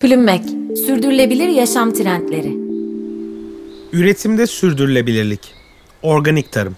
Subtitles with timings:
[0.00, 0.42] Plümmek,
[0.86, 2.56] sürdürülebilir yaşam trendleri.
[3.92, 5.54] Üretimde sürdürülebilirlik.
[6.02, 6.76] Organik tarım.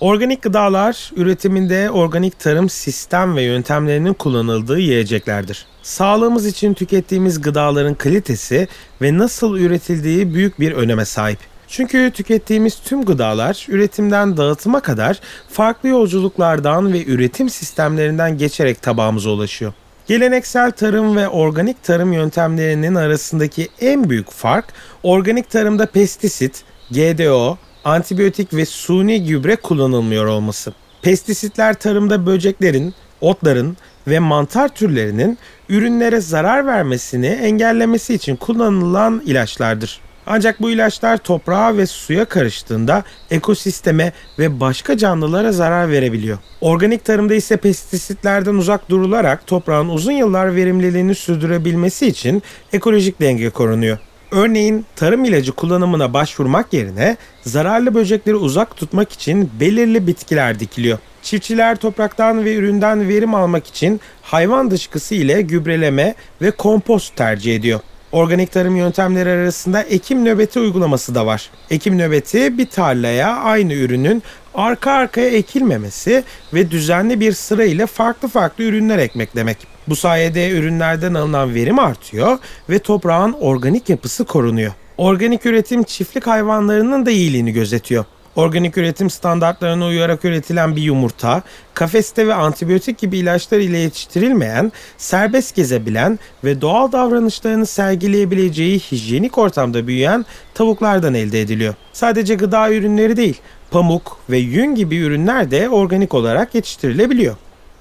[0.00, 5.66] Organik gıdalar üretiminde organik tarım sistem ve yöntemlerinin kullanıldığı yiyeceklerdir.
[5.82, 8.68] Sağlığımız için tükettiğimiz gıdaların kalitesi
[9.02, 11.38] ve nasıl üretildiği büyük bir öneme sahip.
[11.68, 19.72] Çünkü tükettiğimiz tüm gıdalar üretimden dağıtıma kadar farklı yolculuklardan ve üretim sistemlerinden geçerek tabağımıza ulaşıyor.
[20.06, 24.64] Geleneksel tarım ve organik tarım yöntemlerinin arasındaki en büyük fark
[25.02, 30.74] organik tarımda pestisit, GDO, antibiyotik ve suni gübre kullanılmıyor olması.
[31.02, 33.76] Pestisitler tarımda böceklerin, otların
[34.06, 40.00] ve mantar türlerinin ürünlere zarar vermesini engellemesi için kullanılan ilaçlardır.
[40.26, 46.38] Ancak bu ilaçlar toprağa ve suya karıştığında ekosisteme ve başka canlılara zarar verebiliyor.
[46.60, 52.42] Organik tarımda ise pestisitlerden uzak durularak toprağın uzun yıllar verimliliğini sürdürebilmesi için
[52.72, 53.98] ekolojik denge korunuyor.
[54.30, 60.98] Örneğin tarım ilacı kullanımına başvurmak yerine zararlı böcekleri uzak tutmak için belirli bitkiler dikiliyor.
[61.22, 67.80] Çiftçiler topraktan ve üründen verim almak için hayvan dışkısı ile gübreleme ve kompost tercih ediyor.
[68.14, 71.50] Organik tarım yöntemleri arasında ekim nöbeti uygulaması da var.
[71.70, 74.22] Ekim nöbeti bir tarlaya aynı ürünün
[74.54, 79.56] arka arkaya ekilmemesi ve düzenli bir sıra ile farklı farklı ürünler ekmek demek.
[79.88, 82.38] Bu sayede ürünlerden alınan verim artıyor
[82.70, 84.72] ve toprağın organik yapısı korunuyor.
[84.98, 88.04] Organik üretim çiftlik hayvanlarının da iyiliğini gözetiyor.
[88.36, 91.42] Organik üretim standartlarına uyarak üretilen bir yumurta,
[91.74, 99.86] kafeste ve antibiyotik gibi ilaçlar ile yetiştirilmeyen, serbest gezebilen ve doğal davranışlarını sergileyebileceği hijyenik ortamda
[99.86, 100.24] büyüyen
[100.54, 101.74] tavuklardan elde ediliyor.
[101.92, 103.40] Sadece gıda ürünleri değil,
[103.70, 107.36] pamuk ve yün gibi ürünler de organik olarak yetiştirilebiliyor.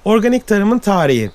[0.06, 1.31] Organik tarımın tarihi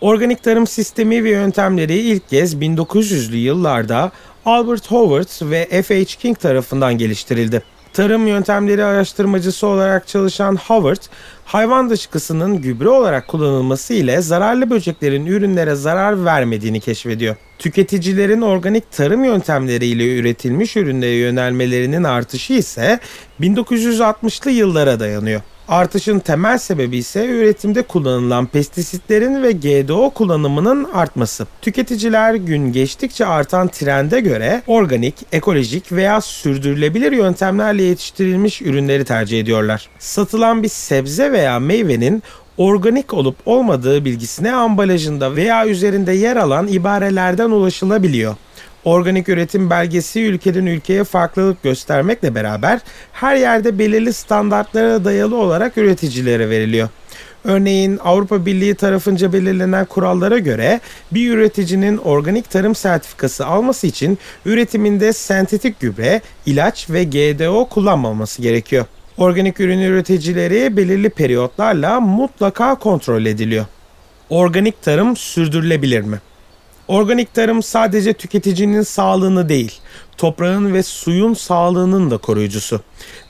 [0.00, 4.12] Organik tarım sistemi ve yöntemleri ilk kez 1900'lü yıllarda
[4.46, 6.04] Albert Howard ve F.H.
[6.04, 7.62] King tarafından geliştirildi.
[7.98, 11.02] Tarım yöntemleri araştırmacısı olarak çalışan Howard,
[11.44, 17.36] hayvan dışkısının gübre olarak kullanılması ile zararlı böceklerin ürünlere zarar vermediğini keşfediyor.
[17.58, 23.00] Tüketicilerin organik tarım yöntemleriyle üretilmiş ürünlere yönelmelerinin artışı ise
[23.40, 25.40] 1960'lı yıllara dayanıyor.
[25.68, 31.46] Artışın temel sebebi ise üretimde kullanılan pestisitlerin ve GDO kullanımının artması.
[31.62, 39.88] Tüketiciler gün geçtikçe artan trende göre organik, ekolojik veya sürdürülebilir yöntemlerle yetiştirilmiş ürünleri tercih ediyorlar.
[39.98, 42.22] Satılan bir sebze veya meyvenin
[42.56, 48.36] organik olup olmadığı bilgisine ambalajında veya üzerinde yer alan ibarelerden ulaşılabiliyor.
[48.88, 52.80] Organik üretim belgesi ülkeden ülkeye farklılık göstermekle beraber
[53.12, 56.88] her yerde belirli standartlara dayalı olarak üreticilere veriliyor.
[57.44, 60.80] Örneğin Avrupa Birliği tarafınca belirlenen kurallara göre
[61.12, 68.84] bir üreticinin organik tarım sertifikası alması için üretiminde sentetik gübre, ilaç ve GDO kullanmaması gerekiyor.
[69.18, 73.66] Organik ürün üreticileri belirli periyotlarla mutlaka kontrol ediliyor.
[74.30, 76.18] Organik tarım sürdürülebilir mi?
[76.88, 79.80] Organik tarım sadece tüketicinin sağlığını değil,
[80.16, 82.80] toprağın ve suyun sağlığının da koruyucusu.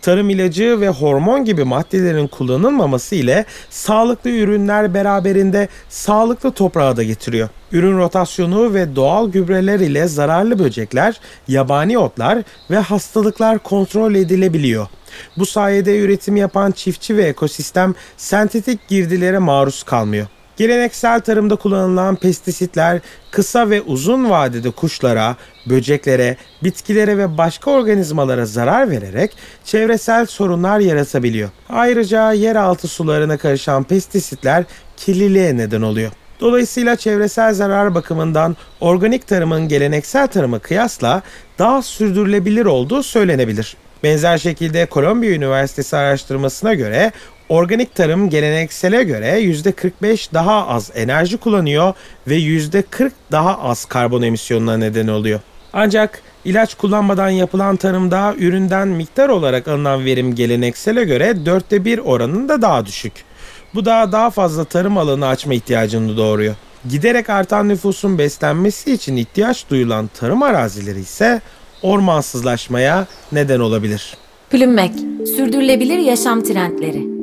[0.03, 7.49] Tarım ilacı ve hormon gibi maddelerin kullanılmaması ile sağlıklı ürünler beraberinde sağlıklı toprağı da getiriyor.
[7.73, 14.87] Ürün rotasyonu ve doğal gübreler ile zararlı böcekler, yabani otlar ve hastalıklar kontrol edilebiliyor.
[15.37, 20.27] Bu sayede üretim yapan çiftçi ve ekosistem sentetik girdilere maruz kalmıyor.
[20.59, 25.37] Geleneksel tarımda kullanılan pestisitler kısa ve uzun vadede kuşlara,
[25.67, 31.51] böceklere, bitkilere ve başka organizmalara zarar vererek çevresel sorunlar yaratabiliyor.
[31.69, 34.65] Ayrıca yeraltı sularına karışan pestisitler
[34.97, 36.11] kirliliğe neden oluyor.
[36.41, 41.23] Dolayısıyla çevresel zarar bakımından organik tarımın geleneksel tarıma kıyasla
[41.59, 43.77] daha sürdürülebilir olduğu söylenebilir.
[44.03, 47.13] Benzer şekilde Kolombiya Üniversitesi araştırmasına göre
[47.49, 51.95] organik tarım geleneksele göre %45 daha az enerji kullanıyor
[52.29, 55.41] ve %40 daha az karbon emisyonuna neden oluyor.
[55.73, 62.63] Ancak ilaç kullanmadan yapılan tarımda üründen miktar olarak alınan verim geleneksele göre dörtte bir oranında
[62.63, 63.13] daha düşük.
[63.75, 66.55] Bu da daha fazla tarım alanı açma ihtiyacını doğuruyor.
[66.89, 71.41] Giderek artan nüfusun beslenmesi için ihtiyaç duyulan tarım arazileri ise
[71.83, 74.17] ormansızlaşmaya neden olabilir.
[74.51, 74.93] Plümmek,
[75.37, 77.18] sürdürülebilir yaşam trendleri.